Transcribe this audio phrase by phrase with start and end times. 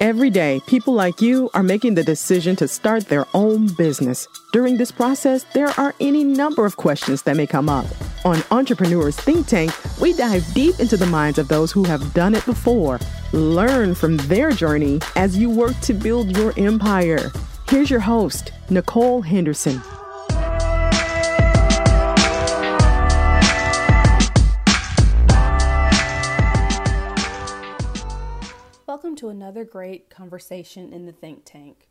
[0.00, 4.26] Every day, people like you are making the decision to start their own business.
[4.52, 7.86] During this process, there are any number of questions that may come up.
[8.24, 12.34] On Entrepreneurs Think Tank, we dive deep into the minds of those who have done
[12.34, 12.98] it before.
[13.32, 17.30] Learn from their journey as you work to build your empire.
[17.68, 19.80] Here's your host, Nicole Henderson.
[29.34, 31.88] Another great conversation in the Think Tank.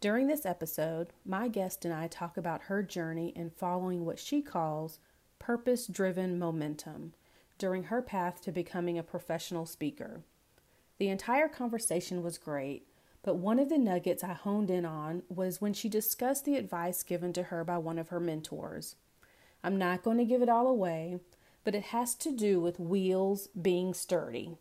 [0.00, 4.42] During this episode, my guest and I talk about her journey in following what she
[4.42, 4.98] calls
[5.38, 7.12] purpose driven momentum
[7.58, 10.22] during her path to becoming a professional speaker.
[10.98, 12.88] The entire conversation was great,
[13.22, 17.04] but one of the nuggets I honed in on was when she discussed the advice
[17.04, 18.96] given to her by one of her mentors.
[19.62, 21.20] I'm not going to give it all away,
[21.62, 24.56] but it has to do with wheels being sturdy.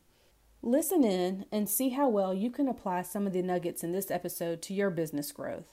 [0.62, 4.12] Listen in and see how well you can apply some of the nuggets in this
[4.12, 5.72] episode to your business growth.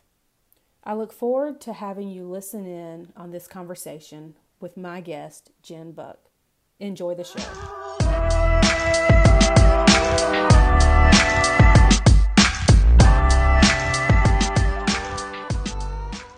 [0.84, 5.90] I look forward to having you listen in on this conversation with my guest, Jen
[5.90, 6.30] Buck.
[6.78, 7.42] Enjoy the show.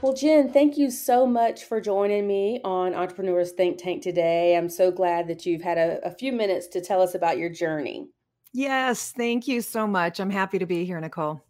[0.01, 4.57] Well, Jen, thank you so much for joining me on Entrepreneurs Think Tank today.
[4.57, 7.51] I'm so glad that you've had a, a few minutes to tell us about your
[7.51, 8.09] journey.
[8.53, 10.21] Yes, thank you so much.
[10.21, 11.43] I'm happy to be here, Nicole.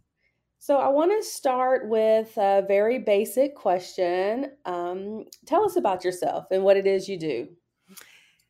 [0.58, 4.52] So, I want to start with a very basic question.
[4.64, 7.48] Um, tell us about yourself and what it is you do.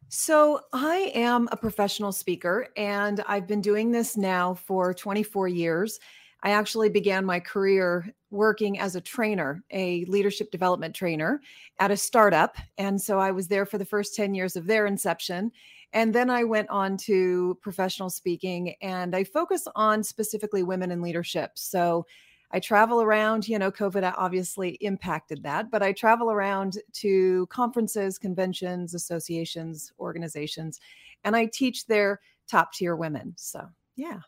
[0.09, 6.01] So, I am a professional speaker and I've been doing this now for 24 years.
[6.43, 11.41] I actually began my career working as a trainer, a leadership development trainer
[11.79, 12.57] at a startup.
[12.79, 15.51] And so I was there for the first 10 years of their inception.
[15.93, 21.01] And then I went on to professional speaking and I focus on specifically women in
[21.01, 21.53] leadership.
[21.55, 22.07] So
[22.51, 28.19] I travel around, you know, COVID obviously impacted that, but I travel around to conferences,
[28.19, 30.81] conventions, associations, organizations,
[31.25, 33.35] and I teach their top tier women.
[33.37, 34.21] So, yeah.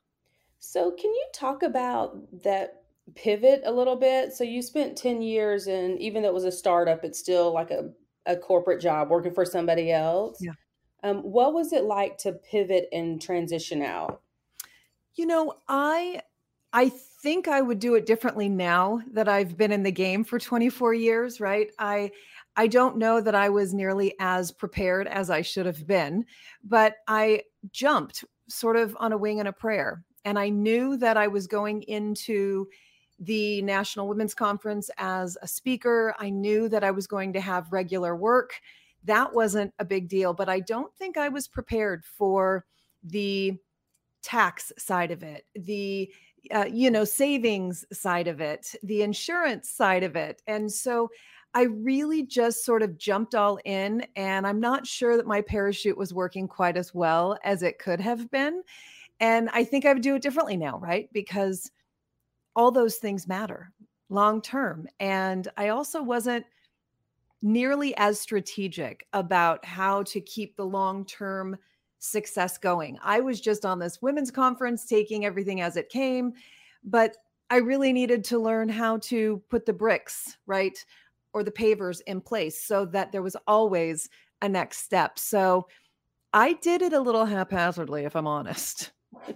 [0.58, 2.82] So, can you talk about that
[3.14, 4.34] pivot a little bit?
[4.34, 7.70] So, you spent 10 years, and even though it was a startup, it's still like
[7.70, 7.90] a,
[8.26, 10.36] a corporate job working for somebody else.
[10.42, 10.52] Yeah.
[11.02, 14.20] Um, what was it like to pivot and transition out?
[15.14, 16.22] You know, I
[16.72, 20.38] I think I would do it differently now that I've been in the game for
[20.38, 21.70] 24 years, right?
[21.78, 22.10] I
[22.56, 26.24] I don't know that I was nearly as prepared as I should have been,
[26.64, 30.04] but I jumped sort of on a wing and a prayer.
[30.24, 32.66] And I knew that I was going into
[33.18, 36.14] the National Women's Conference as a speaker.
[36.18, 38.54] I knew that I was going to have regular work
[39.04, 40.32] that wasn't a big deal.
[40.32, 42.64] But I don't think I was prepared for
[43.02, 43.56] the
[44.22, 46.12] tax side of it, the
[46.54, 51.10] uh, you know savings side of it, the insurance side of it, and so.
[51.52, 55.98] I really just sort of jumped all in, and I'm not sure that my parachute
[55.98, 58.62] was working quite as well as it could have been.
[59.18, 61.10] And I think I would do it differently now, right?
[61.12, 61.68] Because
[62.54, 63.72] all those things matter
[64.10, 64.86] long term.
[64.98, 66.44] And I also wasn't
[67.42, 71.56] nearly as strategic about how to keep the long term
[71.98, 72.98] success going.
[73.02, 76.32] I was just on this women's conference, taking everything as it came,
[76.84, 77.16] but
[77.50, 80.76] I really needed to learn how to put the bricks, right?
[81.32, 84.08] Or the pavers in place so that there was always
[84.42, 85.18] a next step.
[85.18, 85.66] So
[86.32, 88.92] I did it a little haphazardly, if I'm honest.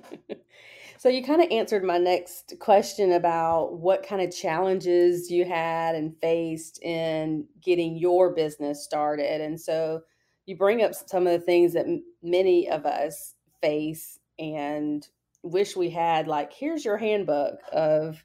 [1.05, 5.95] So you kind of answered my next question about what kind of challenges you had
[5.95, 9.43] and faced in getting your business started.
[9.43, 10.01] And so
[10.47, 11.85] you bring up some of the things that
[12.23, 15.07] many of us face and
[15.43, 18.25] wish we had like here's your handbook of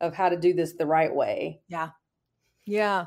[0.00, 1.58] of how to do this the right way.
[1.66, 1.88] Yeah.
[2.64, 3.06] Yeah.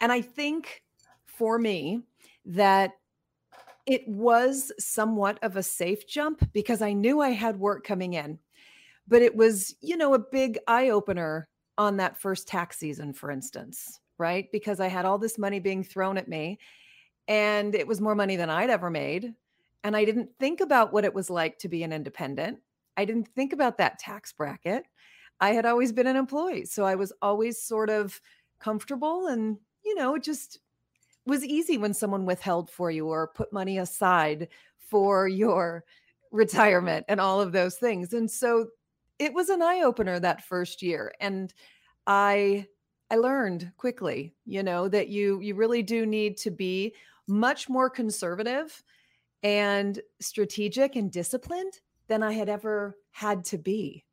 [0.00, 0.82] And I think
[1.26, 2.04] for me
[2.46, 2.92] that
[3.84, 8.38] it was somewhat of a safe jump because I knew I had work coming in
[9.12, 13.30] but it was, you know, a big eye opener on that first tax season, for
[13.30, 14.50] instance, right?
[14.50, 16.58] Because I had all this money being thrown at me
[17.28, 19.34] and it was more money than I'd ever made.
[19.84, 22.60] And I didn't think about what it was like to be an independent.
[22.96, 24.86] I didn't think about that tax bracket.
[25.40, 26.64] I had always been an employee.
[26.64, 28.18] So I was always sort of
[28.60, 30.58] comfortable and, you know, it just
[31.26, 34.48] was easy when someone withheld for you or put money aside
[34.78, 35.84] for your
[36.30, 38.14] retirement and all of those things.
[38.14, 38.68] And so
[39.22, 41.54] it was an eye opener that first year and
[42.06, 42.66] i
[43.10, 46.94] i learned quickly you know that you you really do need to be
[47.28, 48.82] much more conservative
[49.42, 54.04] and strategic and disciplined than i had ever had to be.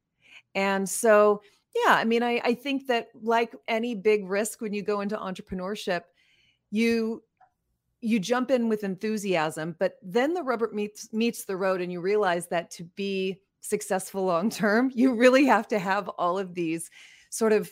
[0.54, 1.42] And so,
[1.76, 5.18] yeah, I mean, I, I think that like any big risk when you go into
[5.18, 6.04] entrepreneurship,
[6.70, 7.24] you
[8.02, 12.00] you jump in with enthusiasm, but then the rubber meets meets the road and you
[12.00, 16.90] realize that to be successful long term, you really have to have all of these
[17.30, 17.72] sort of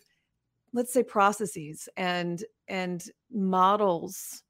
[0.74, 4.44] let's say processes and and models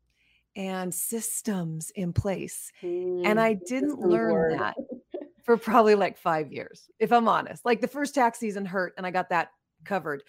[0.55, 2.71] and systems in place.
[2.81, 4.59] Mm, and I didn't learn word.
[4.59, 4.75] that
[5.43, 7.63] for probably like 5 years if I'm honest.
[7.63, 9.51] Like the first tax season hurt and I got that
[9.85, 10.23] covered.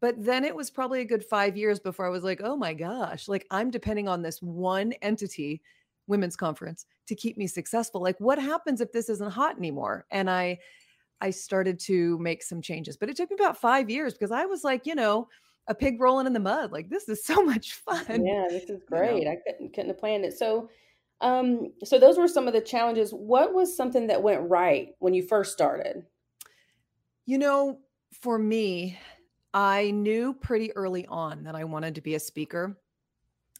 [0.00, 2.74] But then it was probably a good 5 years before I was like, "Oh my
[2.74, 5.62] gosh, like I'm depending on this one entity
[6.10, 8.02] women's conference to keep me successful.
[8.02, 10.58] Like what happens if this isn't hot anymore?" And I
[11.22, 12.96] I started to make some changes.
[12.96, 15.28] But it took me about 5 years because I was like, you know,
[15.68, 16.72] a pig rolling in the mud.
[16.72, 18.26] Like this is so much fun.
[18.26, 19.20] Yeah, this is great.
[19.20, 19.32] You know?
[19.32, 20.36] I couldn't couldn't have planned it.
[20.36, 20.68] So
[21.22, 23.12] um so those were some of the challenges.
[23.12, 26.04] What was something that went right when you first started?
[27.26, 27.78] You know,
[28.12, 28.98] for me,
[29.54, 32.76] I knew pretty early on that I wanted to be a speaker.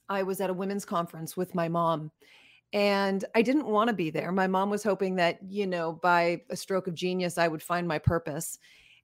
[0.09, 2.11] I was at a women's conference with my mom
[2.73, 4.31] and I didn't want to be there.
[4.31, 7.87] My mom was hoping that, you know, by a stroke of genius, I would find
[7.87, 8.59] my purpose.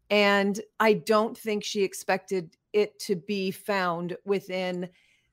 [0.09, 4.89] And I don't think she expected it to be found within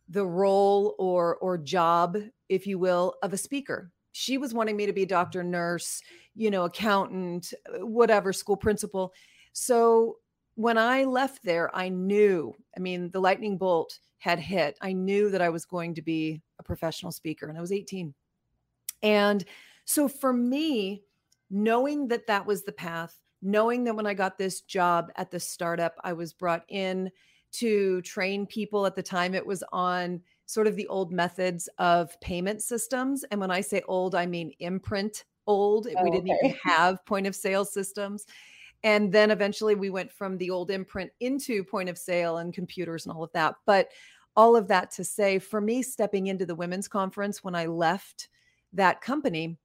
[0.10, 2.18] the role or or job,
[2.50, 3.92] if you will, of a speaker.
[4.14, 6.02] She was wanting me to be a doctor, nurse,
[6.36, 9.14] you know, accountant, uh, whatever, school principal.
[9.54, 10.18] So
[10.56, 14.78] when I left there, I knew, I mean, the lightning bolt had hit.
[14.82, 18.14] I knew that I was going to be a professional speaker and I was 18.
[19.04, 19.44] And
[19.86, 21.04] so for me,
[21.52, 25.40] knowing that that was the path, knowing that when I got this job at the
[25.40, 27.12] startup, I was brought in
[27.54, 28.86] to train people.
[28.86, 33.24] At the time it was on sort of the old methods of payment systems.
[33.30, 35.88] And when i say old i mean imprint old.
[35.96, 36.40] Oh, we didn't okay.
[36.48, 38.26] even have point of sale systems.
[38.84, 43.06] And then eventually we went from the old imprint into point of sale and computers
[43.06, 43.56] and all of that.
[43.66, 43.90] But
[44.36, 48.30] all of that to say for me stepping into the women's conference when i left
[48.74, 49.58] that company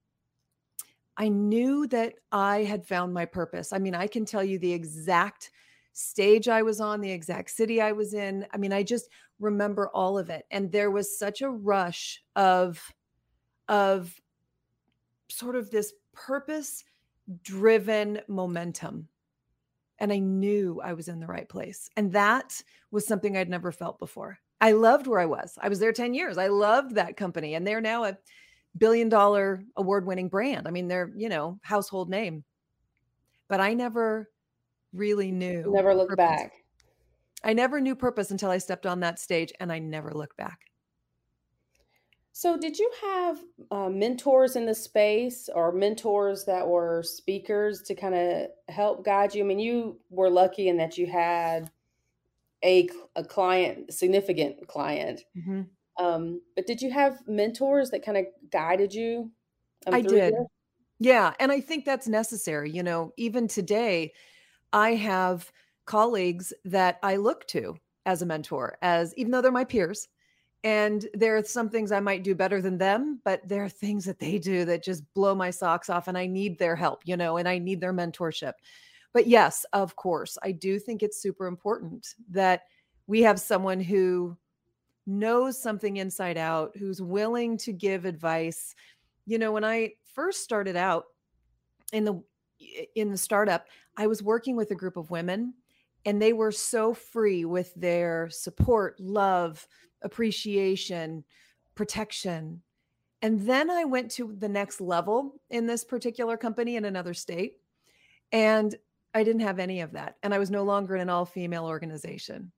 [1.17, 4.73] i knew that i had found my purpose i mean i can tell you the
[4.73, 5.51] exact
[5.99, 8.47] stage I was on, the exact city I was in.
[8.55, 9.09] I mean, I just
[9.41, 10.47] remember all of it.
[10.53, 12.81] And there was such a rush of
[13.69, 14.15] of
[15.29, 16.85] sort of this purpose
[17.43, 19.09] driven momentum.
[19.99, 21.91] And I knew I was in the right place.
[21.97, 24.39] And that was something I'd never felt before.
[24.61, 25.59] I loved where I was.
[25.61, 26.39] I was there 10 years.
[26.39, 27.55] I loved that company.
[27.55, 28.17] And they're now a
[28.77, 30.69] billion dollar award winning brand.
[30.69, 32.45] I mean, they're, you know, household name.
[33.49, 34.29] But I never
[34.93, 35.73] really knew.
[35.73, 36.25] Never looked purpose.
[36.25, 36.53] back.
[37.45, 40.59] I never knew purpose until I stepped on that stage and I never looked back.
[42.33, 43.39] So, did you have
[43.73, 49.35] uh, mentors in the space or mentors that were speakers to kind of help guide
[49.35, 49.43] you?
[49.43, 51.69] I mean, you were lucky in that you had
[52.65, 55.23] a, a client, significant client.
[55.37, 55.63] Mm-hmm.
[55.99, 59.31] Um, but did you have mentors that kind of guided you?
[59.87, 60.35] Um, I did.
[61.01, 61.33] Yeah.
[61.39, 62.71] And I think that's necessary.
[62.71, 64.13] You know, even today,
[64.73, 65.53] I have
[65.87, 70.09] colleagues that I look to as a mentor, as even though they're my peers.
[70.65, 74.05] And there are some things I might do better than them, but there are things
[74.07, 76.09] that they do that just blow my socks off.
[76.09, 78.55] And I need their help, you know, and I need their mentorship.
[79.15, 82.63] But yes, of course, I do think it's super important that
[83.07, 84.37] we have someone who
[85.09, 88.75] knows something inside out, who's willing to give advice.
[89.27, 91.07] You know, when I first started out
[91.93, 92.23] in the
[92.95, 95.55] in the startup, I was working with a group of women
[96.05, 99.67] and they were so free with their support, love,
[100.03, 101.25] appreciation,
[101.75, 102.63] protection.
[103.23, 107.59] And then I went to the next level in this particular company in another state.
[108.33, 108.75] And
[109.15, 110.17] I didn't have any of that.
[110.23, 112.53] And I was no longer in an all female organization.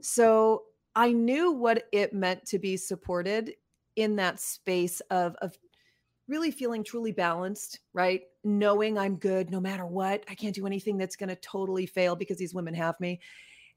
[0.00, 0.62] So
[1.00, 3.54] I knew what it meant to be supported
[3.96, 5.56] in that space of, of
[6.28, 8.24] really feeling truly balanced, right?
[8.44, 10.22] Knowing I'm good no matter what.
[10.28, 13.18] I can't do anything that's going to totally fail because these women have me.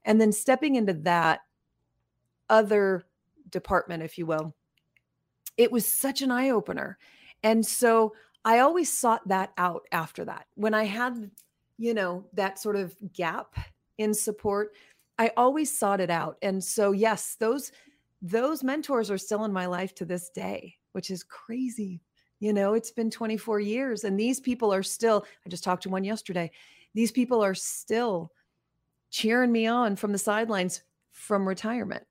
[0.04, 1.40] And then stepping into that
[2.50, 3.06] other
[3.48, 4.54] department, if you will,
[5.56, 6.98] it was such an eye opener.
[7.42, 8.12] And so
[8.44, 10.44] I always sought that out after that.
[10.56, 11.30] When I had,
[11.78, 13.56] you know, that sort of gap
[13.96, 14.72] in support,
[15.18, 16.36] I always sought it out.
[16.42, 17.72] And so yes, those
[18.22, 22.00] those mentors are still in my life to this day, which is crazy.
[22.40, 25.90] You know, it's been 24 years and these people are still, I just talked to
[25.90, 26.50] one yesterday.
[26.94, 28.32] These people are still
[29.10, 32.02] cheering me on from the sidelines from retirement.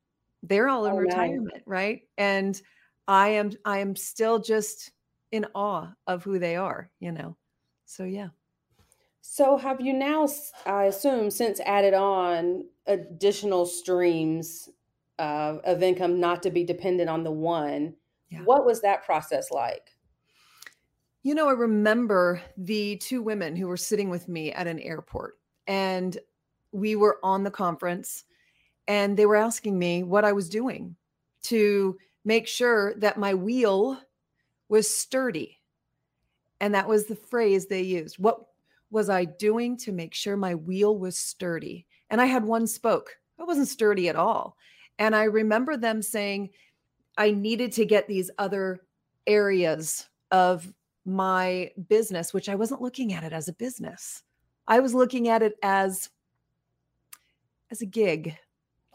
[0.44, 1.64] They're all in oh, retirement, nice.
[1.66, 2.02] right?
[2.18, 2.62] And
[3.08, 4.92] I am I am still just
[5.32, 7.36] in awe of who they are, you know.
[7.86, 8.30] So yeah.
[9.26, 10.28] So, have you now,
[10.66, 14.70] I assume, since added on additional streams
[15.18, 17.96] uh, of income, not to be dependent on the one?
[18.30, 18.42] Yeah.
[18.44, 19.92] What was that process like?
[21.24, 25.40] You know, I remember the two women who were sitting with me at an airport,
[25.68, 26.18] and
[26.74, 28.26] we were on the conference,
[28.90, 30.98] and they were asking me what I was doing
[31.44, 34.02] to make sure that my wheel
[34.68, 35.62] was sturdy.
[36.60, 38.20] And that was the phrase they used.
[38.20, 38.48] What
[38.94, 41.88] was I doing to make sure my wheel was sturdy?
[42.10, 43.18] And I had one spoke.
[43.40, 44.56] I wasn't sturdy at all.
[45.00, 46.52] And I remember them saying
[47.18, 48.82] I needed to get these other
[49.26, 50.72] areas of
[51.06, 54.22] my business, which I wasn't looking at it as a business.
[54.68, 56.10] I was looking at it as
[57.72, 58.38] as a gig.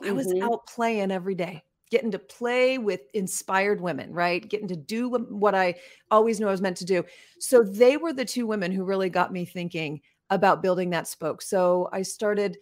[0.01, 0.45] I was mm-hmm.
[0.45, 4.49] out playing every day, getting to play with inspired women, right?
[4.49, 5.77] Getting to do what I
[6.11, 7.05] always knew I was meant to do.
[7.39, 11.43] So they were the two women who really got me thinking about building that spoke.
[11.43, 12.59] So I started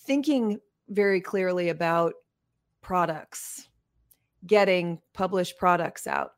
[0.00, 2.14] thinking very clearly about
[2.80, 3.68] products,
[4.46, 6.32] getting published products out.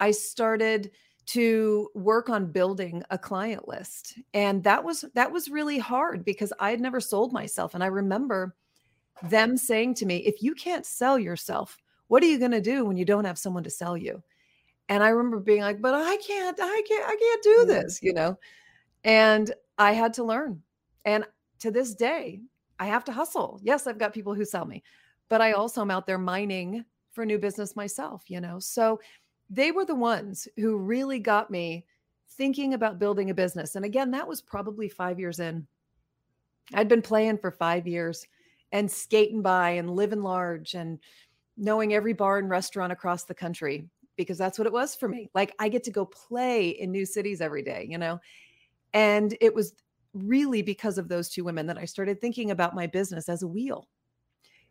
[0.00, 0.90] I started
[1.24, 6.52] to work on building a client list and that was that was really hard because
[6.58, 8.56] i had never sold myself and i remember
[9.24, 11.78] them saying to me if you can't sell yourself
[12.08, 14.22] what are you going to do when you don't have someone to sell you?
[14.88, 18.12] And i remember being like but i can't i can't i can't do this you
[18.12, 18.38] know?
[19.04, 20.62] And i had to learn.
[21.04, 21.24] And
[21.60, 22.40] to this day
[22.78, 23.60] i have to hustle.
[23.62, 24.82] Yes i've got people who sell me
[25.28, 28.58] but i also am out there mining for new business myself you know?
[28.58, 29.00] So
[29.48, 31.84] they were the ones who really got me
[32.30, 33.76] thinking about building a business.
[33.76, 35.66] And again, that was probably five years in.
[36.74, 38.26] I'd been playing for five years
[38.72, 40.98] and skating by and living large and
[41.56, 45.30] knowing every bar and restaurant across the country because that's what it was for me.
[45.34, 48.20] Like I get to go play in new cities every day, you know?
[48.92, 49.74] And it was
[50.14, 53.48] really because of those two women that I started thinking about my business as a
[53.48, 53.88] wheel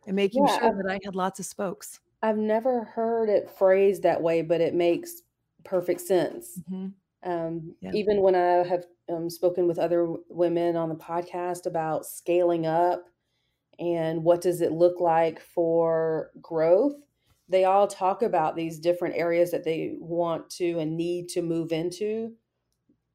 [0.06, 0.58] and making yeah.
[0.58, 2.00] sure that I had lots of spokes.
[2.22, 5.22] I've never heard it phrased that way, but it makes
[5.64, 6.60] perfect sense.
[6.70, 7.30] Mm-hmm.
[7.30, 7.92] Um, yeah.
[7.94, 13.08] Even when I have um, spoken with other women on the podcast about scaling up
[13.78, 16.94] and what does it look like for growth,
[17.48, 21.72] they all talk about these different areas that they want to and need to move
[21.72, 22.32] into.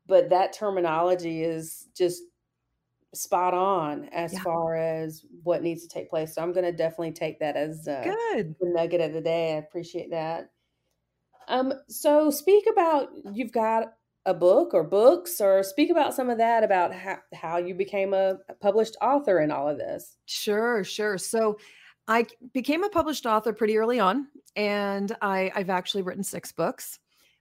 [0.05, 2.23] But that terminology is just
[3.13, 4.41] spot on as yeah.
[4.41, 6.35] far as what needs to take place.
[6.35, 9.53] So I'm going to definitely take that as uh, good the nugget of the day.
[9.53, 10.51] I appreciate that.
[11.47, 13.93] Um, so speak about you've got
[14.27, 18.13] a book or books, or speak about some of that about how how you became
[18.13, 20.17] a published author and all of this.
[20.25, 21.17] Sure, sure.
[21.17, 21.57] So
[22.07, 27.00] I became a published author pretty early on, and I, I've actually written six books.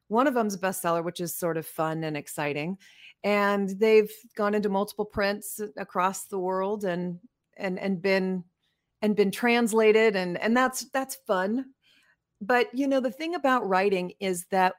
[0.09, 2.79] One of them's a bestseller, which is sort of fun and exciting
[3.27, 7.19] and they've gone into multiple prints across the world and
[7.57, 8.45] and and been
[9.03, 11.65] and been translated and and that's that's fun
[12.41, 14.75] but you know the thing about writing is that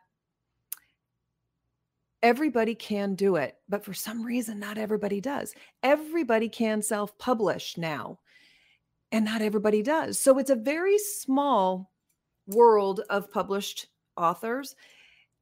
[2.24, 8.20] everybody can do it but for some reason not everybody does everybody can self-publish now
[9.12, 11.92] and not everybody does so it's a very small
[12.48, 14.76] world of published authors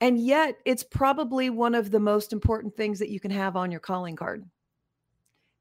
[0.01, 3.71] and yet, it's probably one of the most important things that you can have on
[3.71, 4.45] your calling card.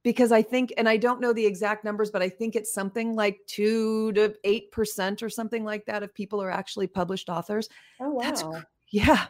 [0.02, 3.14] Because I think, and I don't know the exact numbers, but I think it's something
[3.14, 7.68] like two to 8% or something like that of people are actually published authors.
[8.00, 8.22] Oh, wow.
[8.22, 8.44] That's,
[8.90, 9.26] yeah.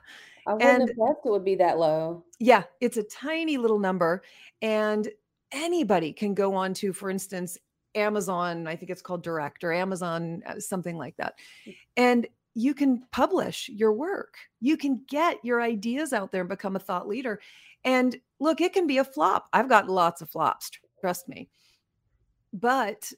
[0.47, 2.25] I wouldn't and, have guessed it would be that low.
[2.39, 2.65] Yeah.
[2.81, 4.23] It's a tiny little number.
[4.63, 5.09] And
[5.53, 7.59] anybody can go on to, for instance,
[7.95, 11.35] Amazon, I think it's called Direct or Amazon, uh, something like that.
[11.67, 11.77] Mm.
[11.97, 14.37] And you can publish your work.
[14.61, 17.41] You can get your ideas out there and become a thought leader.
[17.85, 19.49] And look, it can be a flop.
[19.53, 20.71] I've got lots of flops,
[21.01, 21.49] trust me.
[22.53, 23.13] But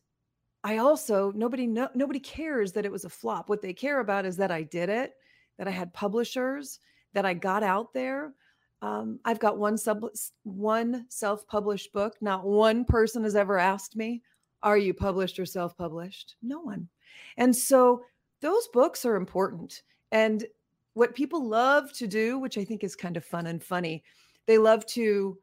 [0.64, 3.48] I also nobody no, nobody cares that it was a flop.
[3.48, 5.12] What they care about is that I did it,
[5.58, 6.80] that I had publishers,
[7.16, 8.34] that I got out there.
[8.82, 10.04] Um, I've got one sub
[10.42, 12.14] one self-published book.
[12.20, 14.22] Not one person has ever asked me,
[14.62, 16.90] "Are you published or self-published?" No one.
[17.38, 18.04] And so
[18.42, 19.82] those books are important.
[20.12, 20.44] And
[20.92, 24.04] what people love to do, which I think is kind of fun and funny,
[24.44, 25.38] they love to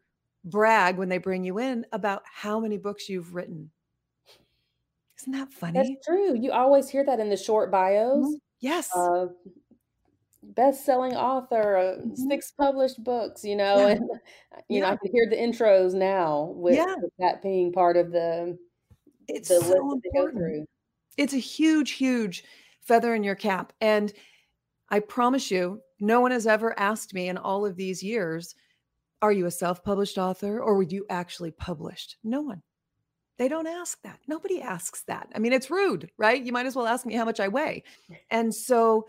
[0.46, 3.72] brag when they bring you in about how many books you've written.
[5.20, 5.80] Isn't that funny?
[5.80, 6.38] That's true.
[6.40, 8.26] You always hear that in the short bios.
[8.26, 8.34] Mm-hmm.
[8.60, 8.96] Yes.
[8.96, 9.28] Uh,
[10.56, 12.16] best-selling author, uh, mm-hmm.
[12.30, 13.88] six published books, you know, yeah.
[13.88, 14.02] and
[14.70, 14.82] you yeah.
[14.82, 16.96] know, I can hear the intros now with, yeah.
[17.02, 18.58] with that being part of the
[19.28, 20.70] it's the so important.
[21.18, 22.44] It's a huge, huge
[22.82, 23.74] feather in your cap.
[23.82, 24.12] And
[24.90, 28.56] I promise you, no one has ever asked me in all of these years,
[29.22, 32.18] are you a self published author or were you actually published?
[32.24, 32.62] No one.
[33.38, 34.20] They don't ask that.
[34.28, 35.30] Nobody asks that.
[35.34, 36.42] I mean, it's rude, right?
[36.42, 37.84] You might as well ask me how much I weigh.
[38.30, 39.08] And so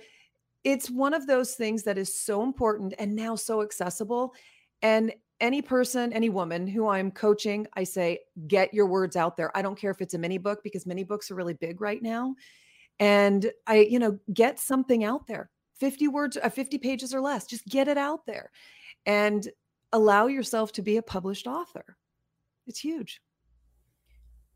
[0.64, 4.34] it's one of those things that is so important and now so accessible.
[4.82, 9.54] And any person, any woman who I'm coaching, I say, get your words out there.
[9.56, 12.02] I don't care if it's a mini book because mini books are really big right
[12.02, 12.34] now.
[12.98, 17.46] And I, you know, get something out there 50 words, uh, 50 pages or less,
[17.46, 18.50] just get it out there
[19.06, 19.48] and
[19.92, 21.96] allow yourself to be a published author.
[22.66, 23.20] It's huge.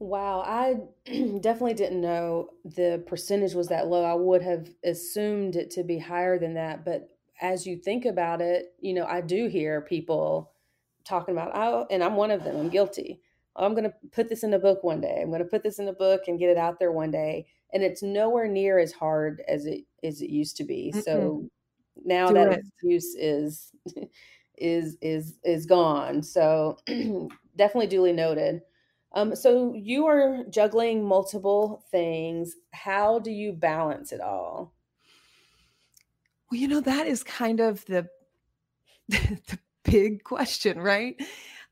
[0.00, 0.76] Wow, I
[1.40, 4.04] definitely didn't know the percentage was that low.
[4.04, 6.84] I would have assumed it to be higher than that.
[6.84, 10.52] But as you think about it, you know, I do hear people
[11.04, 13.20] talking about, oh, and I'm one of them, I'm guilty.
[13.56, 15.18] I'm going to put this in a book one day.
[15.20, 17.46] I'm going to put this in a book and get it out there one day.
[17.72, 20.92] And it's nowhere near as hard as it as it used to be.
[20.92, 21.00] Mm-hmm.
[21.00, 21.48] So
[22.04, 22.60] now do that it.
[22.60, 23.72] excuse is
[24.56, 26.22] is is is gone.
[26.22, 26.78] So
[27.56, 28.62] definitely duly noted.
[29.12, 32.56] Um, so you are juggling multiple things.
[32.72, 34.74] How do you balance it all?
[36.50, 38.08] Well, you know, that is kind of the
[39.08, 41.20] the big question, right?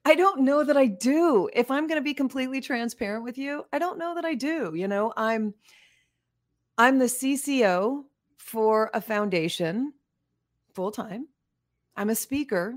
[0.04, 1.50] I don't know that I do.
[1.52, 4.72] If I'm going to be completely transparent with you, I don't know that I do.
[4.74, 5.54] You know, I'm
[6.78, 8.04] I'm the CCO
[8.38, 9.92] for a foundation
[10.74, 11.26] full time.
[11.96, 12.74] I'm a speaker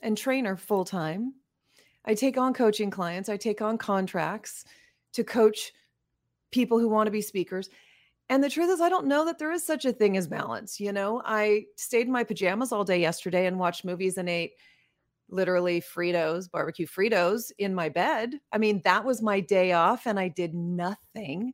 [0.00, 1.34] and trainer full time.
[2.04, 4.64] I take on coaching clients, I take on contracts
[5.14, 5.72] to coach
[6.50, 7.70] people who want to be speakers.
[8.30, 10.80] And the truth is, I don't know that there is such a thing as balance.
[10.80, 14.52] You know, I stayed in my pajamas all day yesterday and watched movies and ate
[15.28, 18.40] literally Fritos, barbecue Fritos in my bed.
[18.52, 21.52] I mean, that was my day off and I did nothing.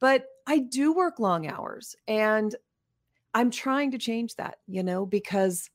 [0.00, 2.54] But I do work long hours and
[3.34, 5.68] I'm trying to change that, you know, because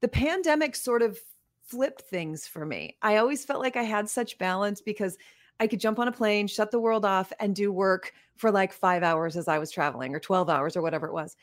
[0.00, 1.18] the pandemic sort of
[1.64, 2.96] flipped things for me.
[3.02, 5.16] I always felt like I had such balance because
[5.60, 8.72] I could jump on a plane, shut the world off, and do work for like
[8.72, 11.36] five hours as I was traveling or 12 hours or whatever it was.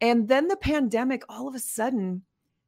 [0.00, 2.22] And then the pandemic all of a sudden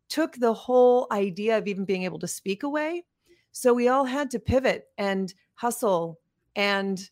[0.08, 3.04] took the whole idea of even being able to speak away.
[3.52, 6.20] So we all had to pivot and hustle
[6.54, 7.08] and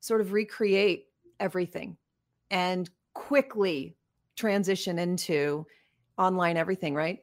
[0.00, 1.06] sort of recreate
[1.40, 1.96] everything
[2.50, 3.96] and quickly
[4.36, 5.66] transition into
[6.18, 7.20] online everything, right?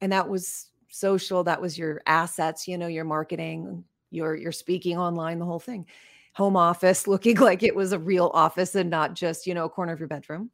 [0.00, 4.96] And that was social that was your assets you know your marketing your your speaking
[4.96, 5.86] online the whole thing.
[6.34, 9.70] Home office looking like it was a real office and not just you know a
[9.70, 10.50] corner of your bedroom.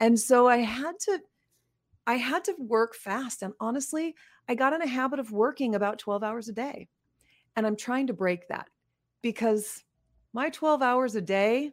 [0.00, 1.20] And so i had to
[2.06, 4.14] i had to work fast and honestly
[4.48, 6.88] i got in a habit of working about 12 hours a day.
[7.56, 8.68] And i'm trying to break that
[9.22, 9.82] because
[10.32, 11.72] my 12 hours a day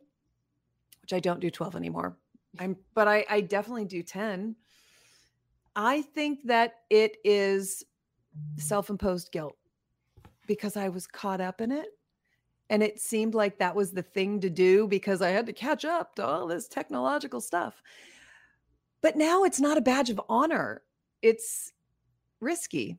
[1.02, 2.18] which i don't do 12 anymore
[2.60, 4.56] i'm but i i definitely do 10
[5.76, 7.84] I think that it is
[8.58, 9.58] self imposed guilt
[10.48, 11.88] because I was caught up in it.
[12.70, 15.86] And it seemed like that was the thing to do because I had to catch
[15.86, 17.82] up to all this technological stuff.
[19.02, 20.82] But now it's not a badge of honor.
[21.22, 21.74] It's
[22.40, 22.98] risky,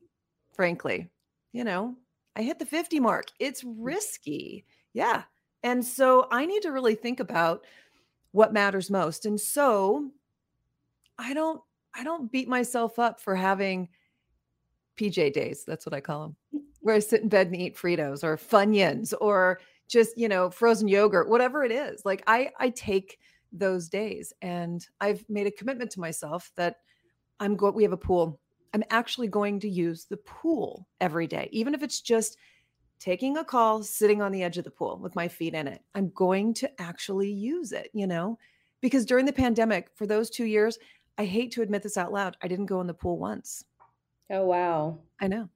[0.53, 1.09] frankly.
[1.51, 1.95] You know,
[2.35, 3.25] I hit the 50 mark.
[3.39, 4.65] It's risky.
[4.93, 5.23] Yeah.
[5.63, 7.65] And so I need to really think about
[8.31, 9.25] what matters most.
[9.25, 10.11] And so
[11.17, 11.61] I don't
[11.97, 13.87] I don't beat myself up for having
[14.97, 15.63] PJ days.
[15.65, 19.13] That's what I call them, where I sit in bed and eat Fritos or Funyuns
[19.19, 22.03] or just, you know, frozen yogurt, whatever it is.
[22.05, 23.19] Like I, I take
[23.51, 26.77] those days and I've made a commitment to myself that
[27.39, 28.39] I'm going, we have a pool.
[28.73, 32.37] I'm actually going to use the pool every day, even if it's just
[32.99, 35.81] taking a call, sitting on the edge of the pool with my feet in it.
[35.93, 38.37] I'm going to actually use it, you know,
[38.81, 40.77] because during the pandemic, for those two years,
[41.17, 43.63] I hate to admit this out loud, I didn't go in the pool once.
[44.29, 44.99] Oh, wow.
[45.21, 45.49] I know.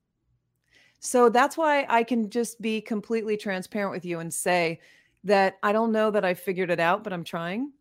[1.00, 4.80] So that's why I can just be completely transparent with you and say
[5.24, 7.72] that I don't know that I figured it out, but I'm trying.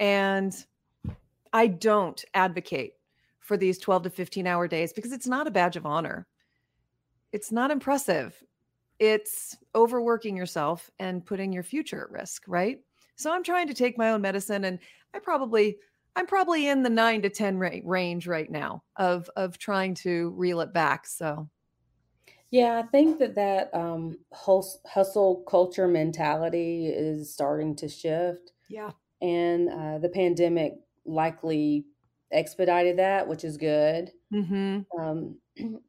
[0.00, 0.54] And
[1.52, 2.94] I don't advocate
[3.38, 6.26] for these 12 to 15 hour days because it's not a badge of honor.
[7.32, 8.42] It's not impressive.
[8.98, 12.80] It's overworking yourself and putting your future at risk, right?
[13.16, 14.78] So I'm trying to take my own medicine and
[15.14, 15.78] I probably
[16.16, 20.30] I'm probably in the nine to 10 ra- range right now of, of trying to
[20.36, 21.06] reel it back.
[21.06, 21.48] So,
[22.50, 28.52] yeah, I think that that um, hustle culture mentality is starting to shift.
[28.68, 28.92] Yeah.
[29.20, 30.74] And uh, the pandemic
[31.04, 31.86] likely
[32.30, 34.12] expedited that, which is good.
[34.32, 35.00] Mm-hmm.
[35.00, 35.38] Um,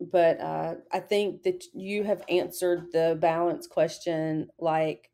[0.00, 5.10] but uh, I think that you have answered the balance question like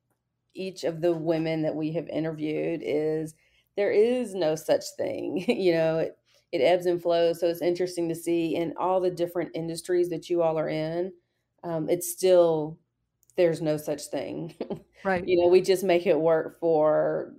[0.54, 3.34] each of the women that we have interviewed is
[3.76, 5.44] there is no such thing.
[5.48, 6.16] you know, it
[6.52, 7.40] it ebbs and flows.
[7.40, 11.12] So it's interesting to see in all the different industries that you all are in,
[11.62, 12.78] um, it's still
[13.36, 14.54] there's no such thing.
[15.02, 15.26] Right.
[15.26, 17.32] you know, we just make it work for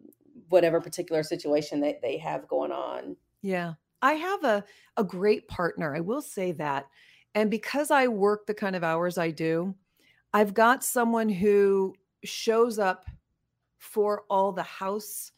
[0.50, 3.16] whatever particular situation that they have going on.
[3.44, 3.74] Yeah.
[4.02, 4.64] I have a
[4.98, 5.96] a great partner.
[5.96, 6.88] I will say that.
[7.36, 9.76] And because I work the kind of hours I do,
[10.34, 13.06] I've got someone who shows up
[13.78, 15.32] for all the house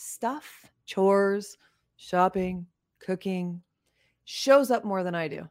[0.00, 1.58] stuff, chores,
[1.96, 2.66] shopping,
[2.98, 3.60] cooking,
[4.24, 5.48] shows up more than I do.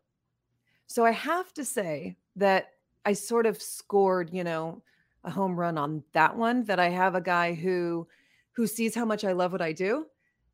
[0.88, 2.70] So I have to say that
[3.06, 4.82] I sort of scored, you know,
[5.24, 8.08] a home run on that one that I have a guy who
[8.54, 10.08] who sees how much I love what I do,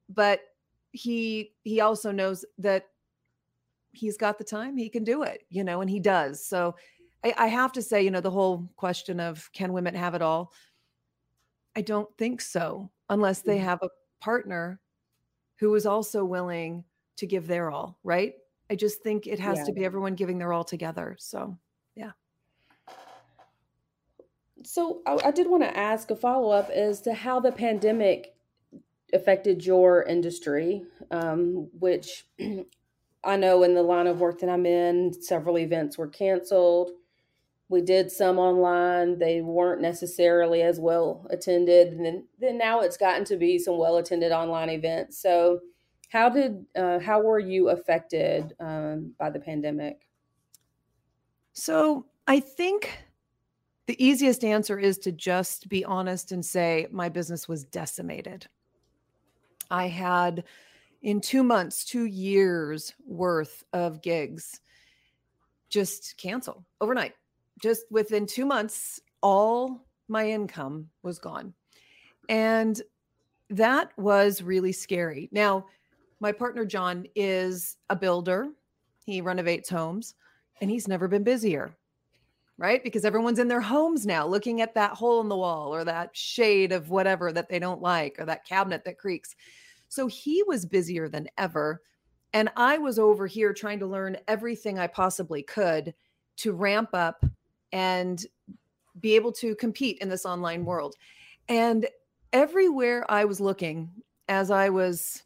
[0.10, 0.42] but
[0.92, 2.88] he he also knows that
[3.94, 6.46] he's got the time, he can do it, you know, and he does.
[6.46, 6.76] So
[7.24, 10.22] I, I have to say, you know, the whole question of can women have it
[10.22, 10.52] all?
[11.78, 13.66] I don't think so, unless they mm-hmm.
[13.66, 13.90] have a
[14.20, 14.80] partner
[15.60, 16.84] who is also willing
[17.18, 18.34] to give their all, right?
[18.70, 19.66] I just think it has yeah.
[19.66, 21.16] to be everyone giving their all together.
[21.20, 21.58] So,
[21.96, 22.12] yeah.
[24.64, 28.36] So, I, I did want to ask a follow up as to how the pandemic
[29.14, 32.26] affected your industry, um, which
[33.24, 36.92] I know in the line of work that I'm in, several events were canceled.
[37.70, 39.18] We did some online.
[39.18, 41.94] They weren't necessarily as well attended.
[41.94, 45.20] And then, then now it's gotten to be some well attended online events.
[45.20, 45.60] So,
[46.10, 50.08] how did uh, how were you affected um, by the pandemic?
[51.54, 52.92] So I think
[53.88, 58.48] the easiest answer is to just be honest and say my business was decimated.
[59.72, 60.44] I had
[61.02, 64.60] in two months, two years worth of gigs
[65.70, 67.14] just cancel overnight.
[67.66, 71.52] Just within two months, all my income was gone.
[72.30, 72.80] And
[73.50, 75.30] that was really scary.
[75.32, 75.66] Now,
[76.20, 78.50] my partner John is a builder.
[79.04, 80.14] He renovates homes
[80.62, 81.76] and he's never been busier.
[82.60, 82.84] Right?
[82.84, 86.16] Because everyone's in their homes now looking at that hole in the wall or that
[86.16, 89.36] shade of whatever that they don't like or that cabinet that creaks.
[89.88, 91.82] So he was busier than ever.
[92.32, 95.96] And I was over here trying to learn everything I possibly could
[96.38, 97.26] to ramp up
[97.76, 98.26] and
[99.02, 100.96] be able to compete in this online world.
[101.50, 101.86] And
[102.32, 103.92] everywhere I was looking
[104.30, 105.24] as I was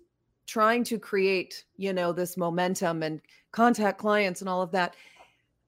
[0.47, 4.95] trying to create, you know, this momentum and contact clients and all of that,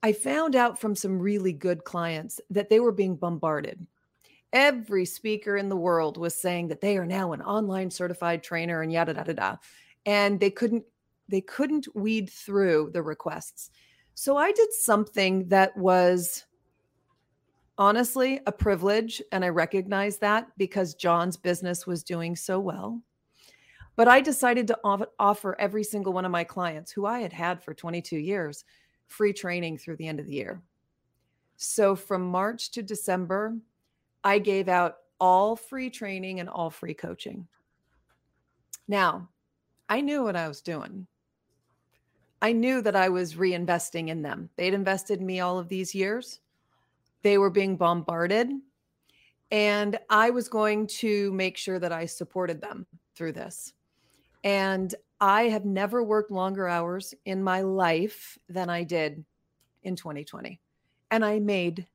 [0.02, 3.86] I found out from some really good clients that they were being bombarded.
[4.52, 8.82] Every speaker in the world was saying that they are now an online certified trainer
[8.82, 9.58] and yada da da
[10.08, 10.84] And they couldn't
[11.30, 13.70] they couldn't weed through the requests.
[14.16, 16.44] So I did something that was
[17.82, 23.02] honestly a privilege and I recognize that because John's business was doing so well.
[23.96, 24.80] But I decided to
[25.18, 28.66] offer every single one of my clients who I had had for 22 years
[29.08, 30.62] free training through the end of the year.
[31.58, 33.58] So from March to December,
[34.24, 37.48] I gave out all free training and all free coaching.
[38.88, 39.28] Now,
[39.90, 41.08] I knew what I was doing.
[42.44, 44.52] I knew that I was reinvesting in them.
[44.56, 46.42] They'd invested in me all of these years.
[47.24, 48.50] They were being bombarded.
[49.52, 53.74] And I was going to make sure that I supported them through this.
[54.44, 59.24] And I have never worked longer hours in my life than I did
[59.84, 60.60] in 2020.
[61.12, 61.86] And I made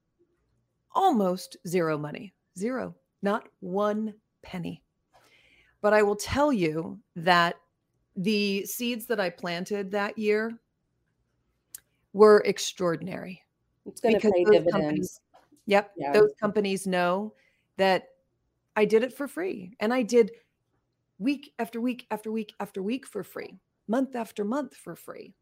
[0.92, 4.82] almost zero money, zero, not one penny.
[5.80, 7.56] But I will tell you that
[8.16, 10.58] the seeds that I planted that year
[12.12, 13.42] were extraordinary.
[13.86, 15.20] It's going to pay dividends.
[15.66, 15.92] Yep.
[15.96, 16.12] Yeah.
[16.12, 17.34] Those companies know
[17.76, 18.08] that
[18.76, 20.32] I did it for free and I did
[21.18, 25.34] week after week after week after week for free, month after month for free.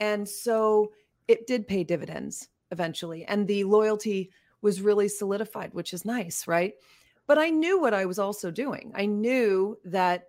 [0.00, 0.92] And so
[1.28, 3.24] it did pay dividends eventually.
[3.24, 6.74] And the loyalty was really solidified, which is nice, right?
[7.26, 8.92] But I knew what I was also doing.
[8.94, 10.28] I knew that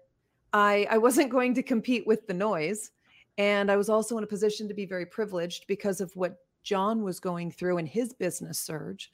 [0.53, 2.91] I, I wasn't going to compete with the noise.
[3.37, 7.04] And I was also in a position to be very privileged because of what John
[7.04, 9.12] was going through in his business surge.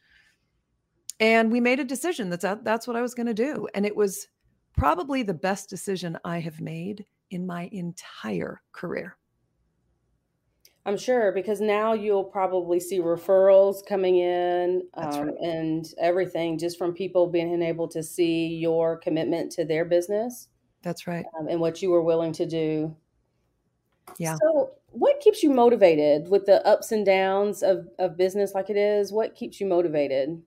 [1.19, 3.67] And we made a decision that's that's what I was going to do.
[3.75, 4.27] And it was
[4.75, 9.17] probably the best decision I have made in my entire career.
[10.83, 15.33] I'm sure because now you'll probably see referrals coming in um, right.
[15.39, 20.47] and everything just from people being able to see your commitment to their business.
[20.81, 21.25] That's right.
[21.39, 22.95] Um, and what you were willing to do.
[24.17, 24.37] Yeah.
[24.41, 28.77] So, what keeps you motivated with the ups and downs of, of business like it
[28.77, 29.11] is?
[29.11, 30.41] What keeps you motivated?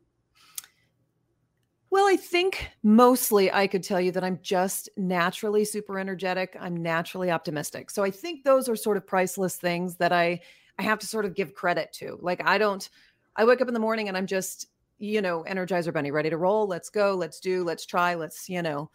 [1.94, 6.57] Well, I think mostly I could tell you that I'm just naturally super energetic.
[6.59, 7.88] I'm naturally optimistic.
[7.88, 10.40] So I think those are sort of priceless things that I
[10.77, 12.18] I have to sort of give credit to.
[12.20, 12.90] Like I don't
[13.37, 14.66] I wake up in the morning and I'm just,
[14.98, 16.66] you know, energizer bunny, ready to roll.
[16.66, 18.90] Let's go, let's do, let's try, let's, you know,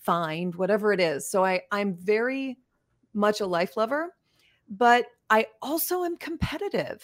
[0.00, 1.30] find whatever it is.
[1.30, 2.58] So I I'm very
[3.14, 4.14] much a life lover,
[4.68, 7.02] but I also am competitive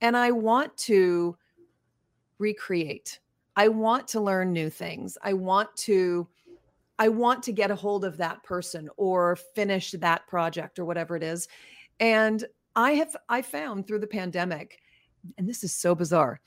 [0.00, 1.36] and I want to
[2.38, 3.20] recreate
[3.56, 5.16] I want to learn new things.
[5.22, 6.28] I want to
[6.98, 11.16] I want to get a hold of that person or finish that project or whatever
[11.16, 11.48] it is.
[12.00, 12.44] And
[12.76, 14.80] I have I found through the pandemic
[15.38, 16.40] and this is so bizarre.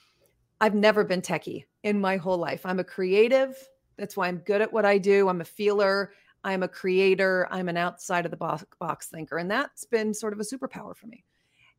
[0.59, 2.65] I've never been techie in my whole life.
[2.65, 3.55] I'm a creative.
[3.97, 5.29] That's why I'm good at what I do.
[5.29, 6.11] I'm a feeler.
[6.47, 7.45] I'm a creator.
[7.51, 9.37] I'm an outside of the box, box thinker.
[9.37, 11.25] And that's been sort of a superpower for me.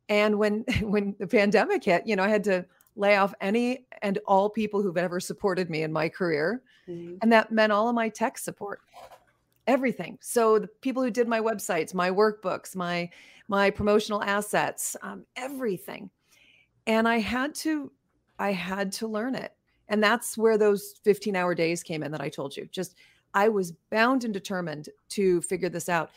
[0.09, 4.19] And when when the pandemic hit, you know, I had to lay off any and
[4.27, 6.61] all people who've ever supported me in my career.
[6.87, 7.15] Mm-hmm.
[7.21, 8.81] And that meant all of my tech support,
[9.65, 10.19] everything.
[10.21, 13.09] So the people who did my websites, my workbooks, my
[13.47, 16.11] my promotional assets, um, everything.
[16.85, 17.91] And I had to,
[18.37, 19.51] I had to learn it.
[19.87, 22.69] And that's where those 15 hour days came in that I told you.
[22.71, 22.93] Just
[23.33, 26.11] I was bound and determined to figure this out.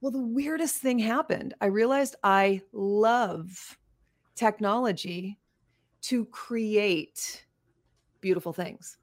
[0.00, 1.54] Well, the weirdest thing happened.
[1.60, 3.78] I realized I love
[4.34, 5.38] technology
[6.02, 7.46] to create
[8.20, 8.98] beautiful things.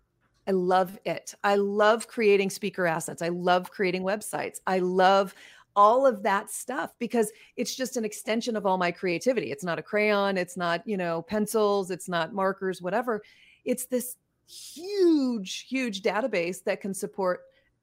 [0.48, 1.34] I love it.
[1.44, 3.22] I love creating speaker assets.
[3.22, 4.60] I love creating websites.
[4.68, 5.34] I love
[5.76, 9.52] all of that stuff because it's just an extension of all my creativity.
[9.52, 13.22] It's not a crayon, it's not, you know, pencils, it's not markers, whatever.
[13.64, 14.18] It's this
[14.52, 17.42] huge, huge database that can support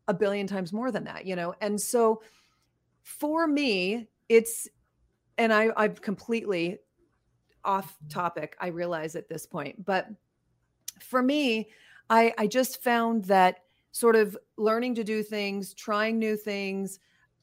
[0.09, 1.54] a billion times more than that, you know.
[1.61, 2.22] And so
[3.02, 4.68] for me, it's
[5.37, 6.78] and I I've completely
[7.64, 9.85] off topic, I realize at this point.
[9.85, 10.09] But
[11.00, 11.68] for me,
[12.11, 16.98] I, I just found that sort of learning to do things, trying new things,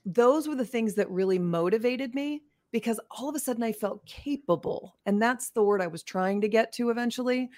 [0.05, 4.05] those were the things that really motivated me because all of a sudden I felt
[4.05, 4.95] capable.
[5.05, 7.49] And that's the word I was trying to get to eventually.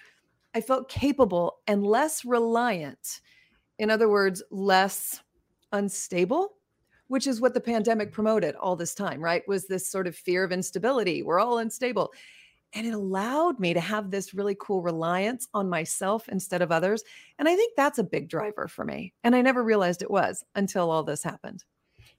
[0.57, 3.21] I felt capable and less reliant.
[3.77, 5.21] In other words, less
[5.71, 6.55] unstable,
[7.09, 9.47] which is what the pandemic promoted all this time, right?
[9.47, 11.21] Was this sort of fear of instability.
[11.21, 12.11] We're all unstable.
[12.73, 17.03] And it allowed me to have this really cool reliance on myself instead of others.
[17.37, 19.13] And I think that's a big driver for me.
[19.23, 21.65] And I never realized it was until all this happened.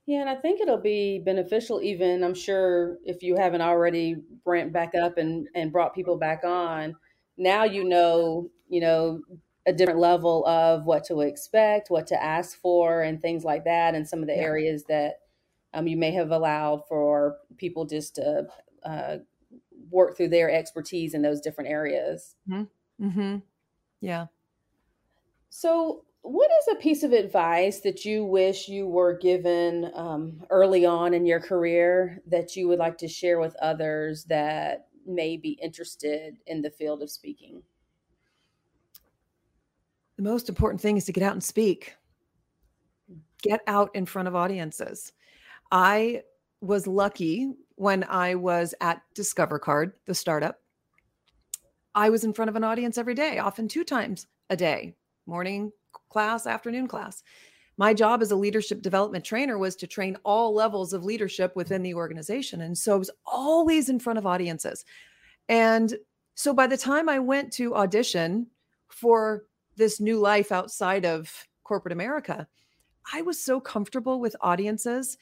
[0.05, 4.71] Yeah, and I think it'll be beneficial even, I'm sure, if you haven't already ramped
[4.71, 6.95] back up and, and brought people back on.
[7.39, 9.21] Now you know, you know,
[9.65, 13.95] a different level of what to expect, what to ask for, and things like that,
[13.95, 14.41] and some of the yeah.
[14.41, 15.21] areas that
[15.73, 18.47] um, you may have allowed for people just to
[18.83, 19.17] uh,
[19.89, 22.35] work through their expertise in those different areas.
[22.49, 23.07] Mm-hmm.
[23.07, 23.37] Mm-hmm.
[24.01, 24.27] Yeah.
[25.49, 30.85] So, what is a piece of advice that you wish you were given um, early
[30.85, 35.51] on in your career that you would like to share with others that may be
[35.61, 37.61] interested in the field of speaking?
[40.17, 41.95] The most important thing is to get out and speak.
[43.41, 45.13] Get out in front of audiences.
[45.71, 46.23] I
[46.61, 50.59] was lucky when I was at Discover Card, the startup.
[51.95, 54.95] I was in front of an audience every day, often two times a day,
[55.25, 55.71] morning
[56.09, 57.23] class, afternoon class.
[57.79, 61.81] My job as a leadership development trainer was to train all levels of leadership within
[61.81, 62.59] the organization.
[62.59, 64.83] And so I was always in front of audiences.
[65.47, 65.95] And
[66.35, 68.47] so by the time I went to audition
[68.89, 69.45] for
[69.77, 72.49] this new life outside of corporate America,
[73.13, 75.17] I was so comfortable with audiences.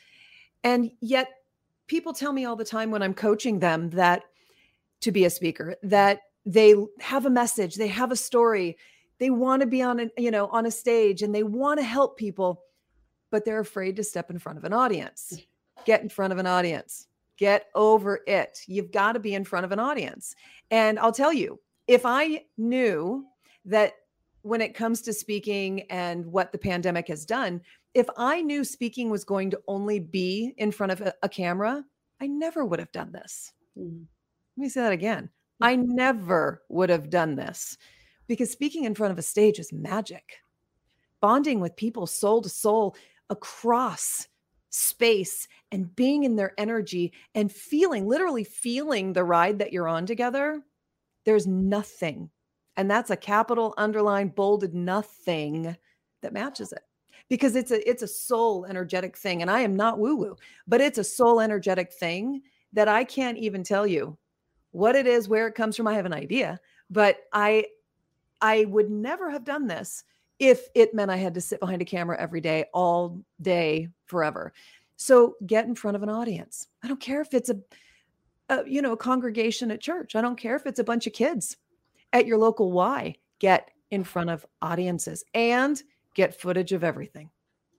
[0.64, 1.30] And yet
[1.86, 4.24] people tell me all the time when I'm coaching them that
[5.02, 8.80] to be a speaker that they have a message, they have a story,
[9.20, 11.86] they want to be on a, you know, on a stage and they want to
[11.86, 12.64] help people,
[13.32, 15.42] but they're afraid to step in front of an audience.
[15.86, 17.08] Get in front of an audience.
[17.38, 18.60] Get over it.
[18.68, 20.36] You've got to be in front of an audience.
[20.72, 23.26] And I'll tell you, if I knew
[23.66, 23.94] that
[24.42, 27.62] when it comes to speaking and what the pandemic has done,
[27.94, 31.84] if I knew speaking was going to only be in front of a, a camera,
[32.22, 33.54] I never would have done this.
[33.78, 34.04] Mm-hmm.
[34.58, 35.30] Let me say that again.
[35.62, 37.78] I never would have done this
[38.28, 40.38] because speaking in front of a stage is magic.
[41.22, 42.96] Bonding with people soul to soul
[43.30, 44.28] across
[44.70, 50.06] space and being in their energy and feeling, literally feeling the ride that you're on
[50.06, 50.62] together,
[51.26, 52.30] there's nothing.
[52.76, 55.76] And that's a capital underline bolded nothing
[56.22, 56.84] that matches it
[57.30, 60.36] because it's a it's a soul energetic thing and i am not woo woo
[60.68, 62.42] but it's a soul energetic thing
[62.74, 64.18] that i can't even tell you
[64.72, 66.60] what it is where it comes from i have an idea
[66.90, 67.66] but i
[68.42, 70.04] i would never have done this
[70.40, 74.54] if it meant I had to sit behind a camera every day, all day, forever.
[74.96, 76.68] So get in front of an audience.
[76.84, 77.58] I don't care if it's a,
[78.50, 80.16] a you know, a congregation at church.
[80.16, 81.58] I don't care if it's a bunch of kids
[82.14, 83.16] at your local Y.
[83.40, 85.82] Get in front of audiences and
[86.14, 87.30] get footage of everything.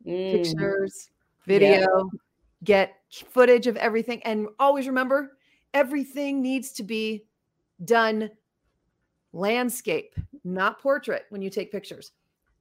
[0.06, 0.44] Mm.
[0.44, 1.10] Pictures,
[1.44, 2.18] video, yeah.
[2.64, 2.94] get
[3.30, 5.38] footage of everything and always remember
[5.74, 7.24] everything needs to be
[7.84, 8.30] done
[9.32, 10.14] landscape,
[10.44, 12.12] not portrait when you take pictures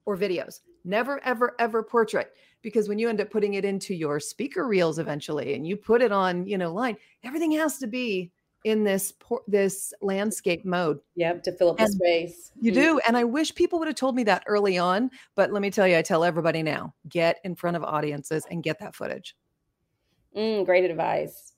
[0.06, 0.62] or videos.
[0.86, 2.32] Never, ever, ever portrait.
[2.62, 6.02] Because when you end up putting it into your speaker reels eventually and you put
[6.02, 8.32] it on, you know, line, everything has to be
[8.64, 11.00] in this por- this landscape mode.
[11.16, 12.52] Yep, to fill up and the space.
[12.60, 12.82] You mm-hmm.
[12.82, 13.00] do.
[13.08, 15.12] And I wish people would have told me that early on.
[15.36, 18.64] But let me tell you, I tell everybody now get in front of audiences and
[18.64, 19.36] get that footage.
[20.36, 21.54] Mm, great advice.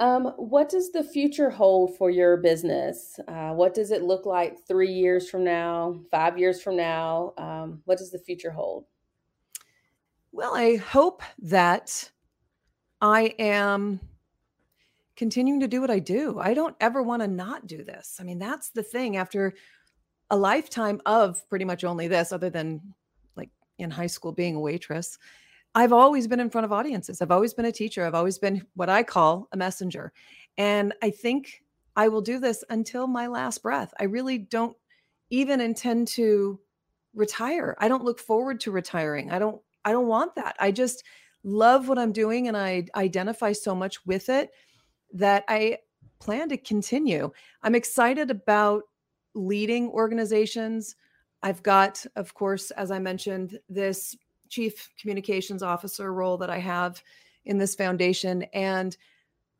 [0.00, 3.20] Um, what does the future hold for your business?
[3.28, 7.34] Uh, what does it look like three years from now, five years from now?
[7.36, 8.86] Um, what does the future hold?
[10.32, 12.10] Well, I hope that
[13.02, 14.00] I am
[15.16, 16.38] continuing to do what I do.
[16.38, 18.16] I don't ever want to not do this.
[18.18, 19.52] I mean, that's the thing after
[20.30, 22.80] a lifetime of pretty much only this, other than
[23.36, 25.18] like in high school being a waitress.
[25.74, 27.22] I've always been in front of audiences.
[27.22, 28.04] I've always been a teacher.
[28.04, 30.12] I've always been what I call a messenger.
[30.58, 31.62] And I think
[31.96, 33.94] I will do this until my last breath.
[34.00, 34.76] I really don't
[35.30, 36.58] even intend to
[37.14, 37.76] retire.
[37.78, 39.30] I don't look forward to retiring.
[39.30, 40.56] I don't I don't want that.
[40.58, 41.04] I just
[41.42, 44.50] love what I'm doing and I identify so much with it
[45.14, 45.78] that I
[46.18, 47.30] plan to continue.
[47.62, 48.82] I'm excited about
[49.34, 50.96] leading organizations.
[51.42, 54.16] I've got of course as I mentioned this
[54.50, 57.02] chief communications officer role that I have
[57.46, 58.42] in this foundation.
[58.52, 58.96] And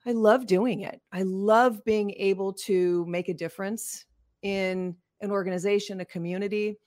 [0.05, 1.01] I love doing it.
[1.13, 4.05] I love being able to make a difference
[4.43, 6.79] in an organization, a community,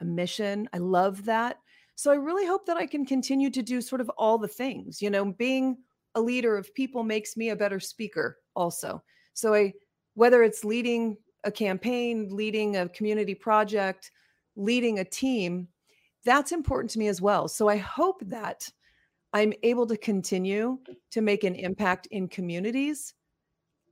[0.00, 0.68] a mission.
[0.72, 1.58] I love that.
[1.94, 5.02] So I really hope that I can continue to do sort of all the things.
[5.02, 5.78] You know, being
[6.14, 9.02] a leader of people makes me a better speaker also.
[9.34, 9.72] So I
[10.14, 14.10] whether it's leading a campaign, leading a community project,
[14.56, 15.68] leading a team,
[16.24, 17.48] that's important to me as well.
[17.48, 18.70] So I hope that
[19.32, 20.78] I'm able to continue
[21.10, 23.14] to make an impact in communities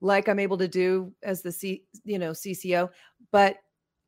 [0.01, 2.91] like I'm able to do as the C, you know, CCO,
[3.33, 3.57] but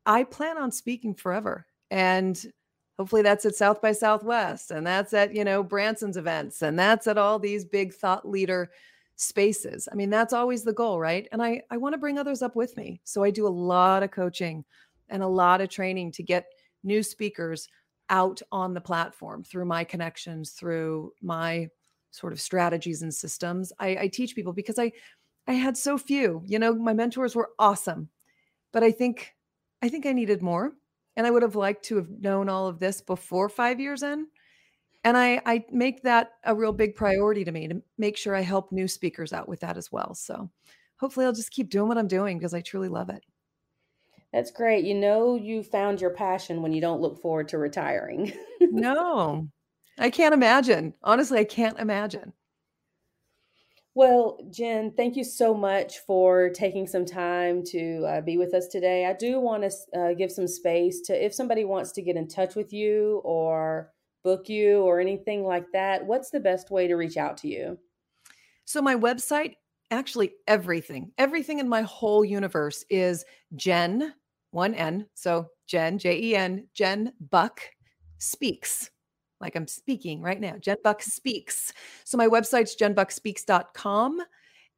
[0.05, 1.65] I plan on speaking forever.
[1.91, 2.43] And
[2.97, 7.07] hopefully that's at South by Southwest and that's at, you know, Branson's events and that's
[7.07, 8.69] at all these big thought leader
[9.15, 9.87] spaces.
[9.91, 11.27] I mean, that's always the goal, right?
[11.31, 13.01] And I I want to bring others up with me.
[13.03, 14.63] So I do a lot of coaching
[15.09, 16.45] and a lot of training to get
[16.83, 17.67] new speakers
[18.09, 21.69] out on the platform through my connections, through my
[22.11, 23.71] sort of strategies and systems.
[23.79, 24.91] I, I teach people because I
[25.47, 26.43] I had so few.
[26.45, 28.09] You know, my mentors were awesome,
[28.73, 29.35] but I think
[29.81, 30.73] I think I needed more,
[31.17, 34.27] and I would have liked to have known all of this before five years in.
[35.03, 38.41] And I I make that a real big priority to me to make sure I
[38.41, 40.13] help new speakers out with that as well.
[40.15, 40.49] So
[40.97, 43.23] hopefully I'll just keep doing what I'm doing because I truly love it.
[44.33, 44.85] That's great.
[44.85, 48.31] You know, you found your passion when you don't look forward to retiring.
[48.61, 49.47] no,
[49.97, 50.93] I can't imagine.
[51.03, 52.33] Honestly, I can't imagine.
[53.95, 58.67] Well, Jen, thank you so much for taking some time to uh, be with us
[58.67, 59.05] today.
[59.05, 62.27] I do want to uh, give some space to if somebody wants to get in
[62.27, 63.91] touch with you or
[64.23, 67.79] book you or anything like that, what's the best way to reach out to you?
[68.63, 69.55] So, my website
[69.91, 74.13] actually everything, everything in my whole universe is Jen,
[74.51, 75.05] one N.
[75.13, 77.61] So Jen, J E N, Jen Buck
[78.17, 78.89] speaks.
[79.39, 80.55] Like I'm speaking right now.
[80.59, 81.73] Jen Buck speaks.
[82.03, 84.21] So my website's jenbuckspeaks.com.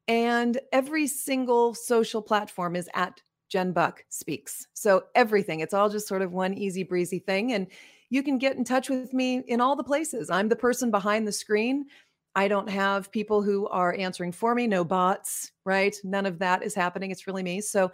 [0.08, 4.66] And every single social platform is at Jen Buck Speaks.
[4.72, 7.52] So everything, it's all just sort of one easy breezy thing.
[7.52, 7.66] And
[8.10, 10.30] you can get in touch with me in all the places.
[10.30, 11.86] I'm the person behind the screen.
[12.34, 15.94] I don't have people who are answering for me, no bots, right?
[16.02, 17.10] None of that is happening.
[17.10, 17.60] It's really me.
[17.60, 17.92] So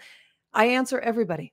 [0.54, 1.52] I answer everybody.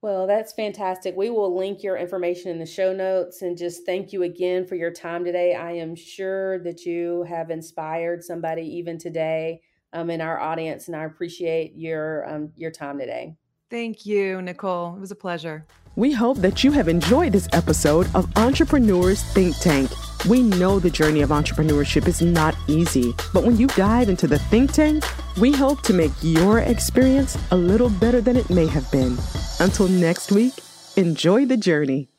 [0.00, 1.16] Well, that's fantastic.
[1.16, 4.76] We will link your information in the show notes and just thank you again for
[4.76, 5.54] your time today.
[5.54, 9.60] I am sure that you have inspired somebody even today
[9.92, 13.34] um, in our audience, and I appreciate your um, your time today.
[13.70, 14.94] Thank you, Nicole.
[14.94, 15.66] It was a pleasure.
[15.98, 19.90] We hope that you have enjoyed this episode of Entrepreneurs Think Tank.
[20.28, 24.38] We know the journey of entrepreneurship is not easy, but when you dive into the
[24.38, 25.02] think tank,
[25.40, 29.18] we hope to make your experience a little better than it may have been.
[29.58, 30.54] Until next week,
[30.96, 32.10] enjoy the journey.